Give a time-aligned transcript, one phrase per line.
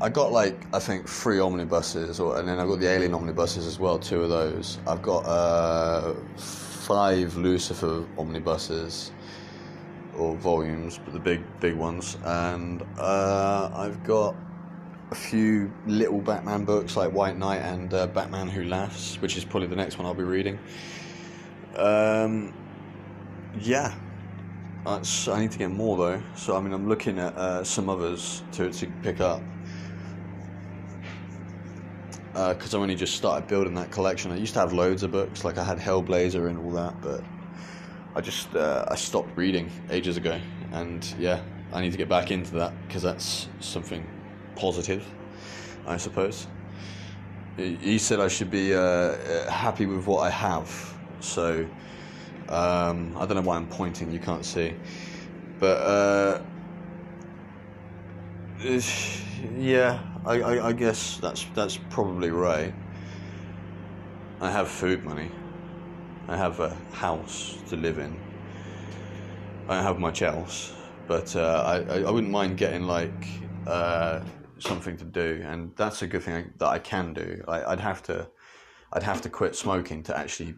[0.00, 3.66] I got like I think three omnibuses, or and then I got the Alien omnibuses
[3.66, 3.98] as well.
[3.98, 4.78] Two of those.
[4.86, 9.12] I've got uh, five Lucifer omnibuses
[10.16, 14.34] or volumes, but the big big ones, and uh, I've got
[15.12, 19.44] a few little Batman books like White Knight and uh, Batman Who Laughs, which is
[19.44, 20.58] probably the next one I'll be reading.
[21.76, 22.52] Um,
[23.60, 23.94] yeah,
[24.86, 24.98] I
[25.38, 26.22] need to get more though.
[26.34, 29.40] So I mean, I'm looking at uh, some others to to pick up
[32.34, 34.32] because I only just started building that collection.
[34.32, 37.22] I used to have loads of books, like I had Hellblazer and all that, but
[38.16, 40.40] I just uh, I stopped reading ages ago,
[40.72, 41.40] and yeah,
[41.72, 44.04] I need to get back into that because that's something
[44.56, 45.06] positive,
[45.86, 46.48] I suppose.
[47.56, 51.64] He said I should be uh, happy with what I have, so
[52.48, 54.10] um, I don't know why I'm pointing.
[54.10, 54.74] You can't see,
[55.60, 56.42] but uh,
[59.56, 62.74] yeah, I, I, I guess that's that's probably right.
[64.40, 65.30] I have food money.
[66.28, 68.16] I have a house to live in.
[69.68, 70.72] I don't have much else,
[71.06, 73.28] but uh, I, I wouldn't mind getting like
[73.66, 74.20] uh,
[74.58, 77.44] something to do, and that's a good thing that I can do.
[77.46, 78.28] I, I'd have to,
[78.94, 80.54] I'd have to quit smoking to actually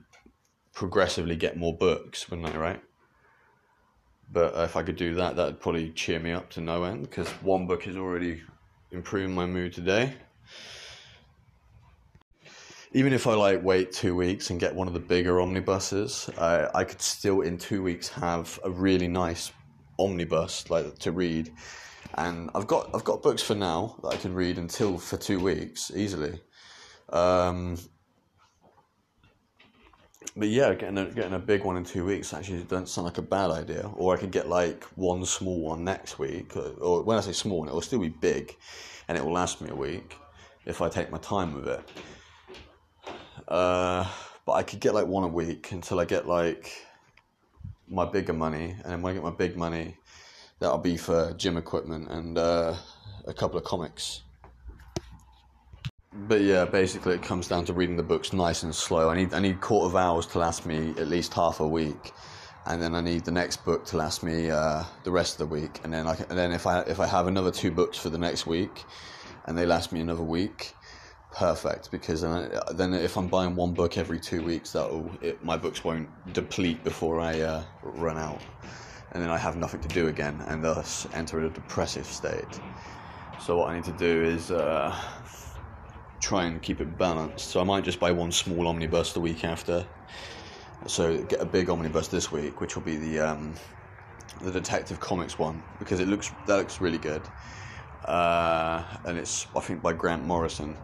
[0.74, 2.56] progressively get more books, wouldn't I?
[2.56, 2.82] Right?
[4.32, 7.28] But if I could do that, that'd probably cheer me up to no end because
[7.42, 8.42] one book is already
[8.90, 10.14] improving my mood today
[12.96, 16.66] even if I like wait two weeks and get one of the bigger omnibuses, I,
[16.74, 19.52] I could still in two weeks have a really nice
[19.98, 21.52] omnibus like to read,
[22.14, 25.38] and I've got I've got books for now that I can read until for two
[25.38, 26.40] weeks easily.
[27.10, 27.76] Um,
[30.36, 33.18] but yeah, getting a, getting a big one in two weeks actually doesn't sound like
[33.18, 33.90] a bad idea.
[33.96, 37.66] Or I could get like one small one next week, or, when I say small,
[37.66, 38.54] it will still be big,
[39.08, 40.16] and it will last me a week
[40.66, 41.88] if I take my time with it.
[43.48, 44.06] Uh,
[44.44, 46.70] but I could get like one a week until I get like
[47.88, 49.96] my bigger money, and then when I get my big money,
[50.58, 52.74] that'll be for gym equipment and uh,
[53.26, 54.22] a couple of comics.
[56.18, 59.10] But yeah, basically it comes down to reading the books nice and slow.
[59.10, 62.12] I need I need quarter of hours to last me at least half a week,
[62.64, 65.54] and then I need the next book to last me uh, the rest of the
[65.54, 65.80] week.
[65.84, 68.08] And then I can, and then if I if I have another two books for
[68.08, 68.84] the next week,
[69.44, 70.74] and they last me another week,
[71.32, 75.10] perfect because then, then if I'm buying one book every two weeks, that'll
[75.42, 78.40] my books won't deplete before I uh, run out,
[79.12, 82.60] and then I have nothing to do again, and thus enter a depressive state.
[83.38, 84.96] So what I need to do is uh,
[86.26, 87.50] try and keep it balanced.
[87.50, 89.86] So I might just buy one small omnibus the week after.
[90.86, 93.54] So get a big omnibus this week, which will be the um,
[94.42, 97.22] the Detective Comics one because it looks that looks really good.
[98.04, 100.76] Uh, and it's I think by Grant Morrison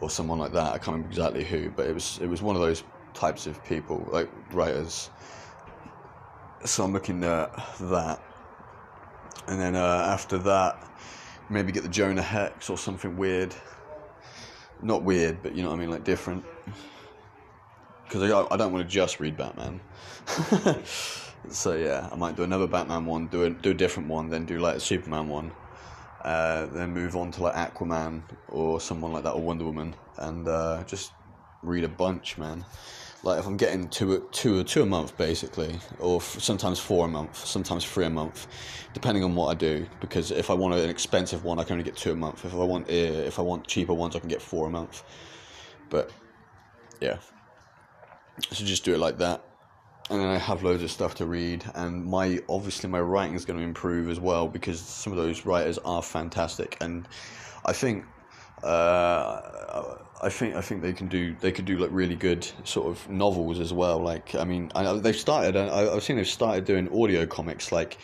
[0.00, 0.72] or someone like that.
[0.72, 2.82] I can't remember exactly who, but it was it was one of those
[3.12, 5.10] types of people, like writers.
[6.64, 8.22] So I'm looking at that,
[9.46, 10.82] and then uh, after that,
[11.50, 13.54] maybe get the Jonah Hex or something weird.
[14.82, 16.44] Not weird, but you know what I mean, like different.
[18.04, 19.80] Because I, I don't want to just read Batman.
[21.48, 24.46] so yeah, I might do another Batman one, do a, do a different one, then
[24.46, 25.52] do like a Superman one
[26.24, 30.46] uh, then move on to like Aquaman or someone like that or Wonder Woman, and
[30.46, 31.12] uh, just
[31.62, 32.64] read a bunch, man.
[33.22, 37.36] Like if I'm getting two, two, two a month basically, or sometimes four a month,
[37.36, 38.46] sometimes three a month,
[38.94, 39.86] depending on what I do.
[40.00, 42.44] Because if I want an expensive one, I can only get two a month.
[42.44, 45.02] If I want, uh, if I want cheaper ones, I can get four a month.
[45.90, 46.10] But
[47.00, 47.18] yeah,
[48.50, 49.44] so just do it like that
[50.10, 53.44] and then I have loads of stuff to read, and my obviously my writing is
[53.44, 57.06] going to improve as well because some of those writers are fantastic, and
[57.64, 58.04] I think
[58.62, 62.88] uh, I think I think they can do they could do like really good sort
[62.88, 63.98] of novels as well.
[63.98, 65.56] Like I mean, I, they've started.
[65.56, 67.98] I, I've seen they've started doing audio comics like.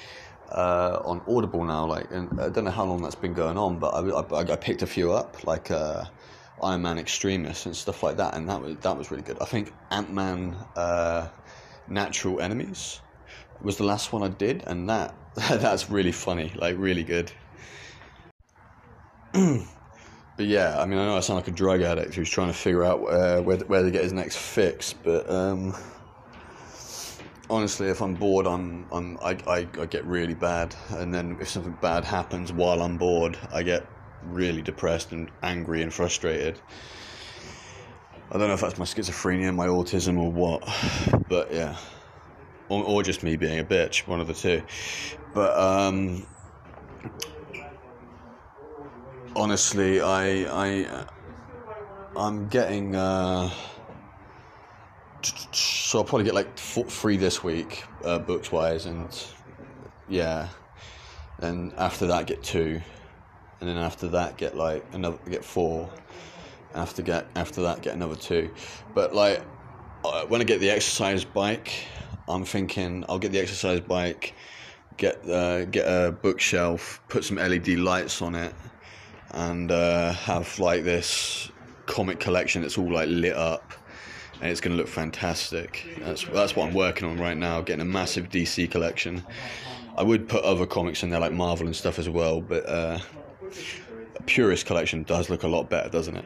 [0.48, 3.80] Uh, on Audible now, like, and I don't know how long that's been going on,
[3.80, 6.04] but I, I, I picked a few up, like uh,
[6.62, 9.38] Iron Man Extremis and stuff like that, and that was that was really good.
[9.40, 11.26] I think Ant Man uh,
[11.88, 13.00] Natural Enemies
[13.60, 17.32] was the last one I did, and that that's really funny, like really good.
[20.36, 22.54] but yeah, I mean, I know I sound like a drug addict who's trying to
[22.54, 25.74] figure out uh, where where to get his next fix, but um,
[27.48, 31.48] honestly, if I'm bored, I'm, I'm I, I, I get really bad, and then if
[31.48, 33.86] something bad happens while I'm bored, I get
[34.24, 36.60] really depressed and angry and frustrated.
[38.30, 40.68] I don't know if that's my schizophrenia, my autism, or what,
[41.28, 41.76] but yeah,
[42.68, 44.62] or, or just me being a bitch, one of the two.
[45.32, 46.26] But um,
[49.36, 51.06] honestly, I I
[52.16, 52.96] I'm getting.
[52.96, 53.50] Uh,
[55.52, 59.08] so I'll probably get like four, three this week, uh, books wise, and
[60.08, 60.48] yeah.
[61.38, 62.80] Then after that, get two,
[63.60, 65.90] and then after that, get like another, get four.
[66.74, 68.50] After get after that, get another two.
[68.94, 69.42] But like
[70.04, 71.72] uh, when I get the exercise bike,
[72.28, 74.34] I'm thinking I'll get the exercise bike,
[74.96, 78.54] get uh, get a bookshelf, put some LED lights on it,
[79.36, 81.50] and uh, have like this
[81.84, 83.72] comic collection that's all like lit up
[84.40, 85.86] and it's going to look fantastic.
[86.00, 89.24] That's that's what I'm working on right now, getting a massive DC collection.
[89.96, 92.98] I would put other comics in there like Marvel and stuff as well, but uh,
[94.14, 96.24] a purist collection does look a lot better, doesn't it?